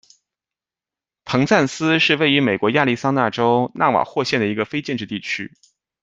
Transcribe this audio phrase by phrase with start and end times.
[1.25, 5.53] 彭赞斯是位于美国亚利桑那州纳瓦霍县的一个非建制地区。